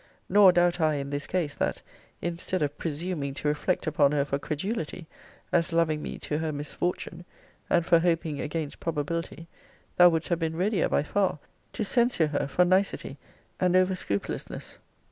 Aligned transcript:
Nor 0.27 0.51
doubt 0.51 0.81
I, 0.81 0.95
in 0.95 1.11
this 1.11 1.27
case, 1.27 1.53
that, 1.57 1.83
instead 2.23 2.63
of 2.63 2.75
presuming 2.79 3.35
to 3.35 3.47
reflect 3.47 3.85
upon 3.85 4.13
her 4.13 4.25
for 4.25 4.39
credulity, 4.39 5.05
as 5.51 5.71
loving 5.71 6.01
me 6.01 6.17
to 6.21 6.39
her 6.39 6.51
misfortune, 6.51 7.23
and 7.69 7.85
for 7.85 7.99
hoping 7.99 8.41
against 8.41 8.79
probability, 8.79 9.47
thou 9.97 10.09
wouldest 10.09 10.29
have 10.29 10.39
been 10.39 10.55
readier, 10.55 10.89
by 10.89 11.03
far, 11.03 11.37
to 11.73 11.85
censure 11.85 12.25
her 12.25 12.47
for 12.47 12.65
nicety 12.65 13.19
and 13.59 13.75
over 13.75 13.93
scrupulousness. 13.93 14.79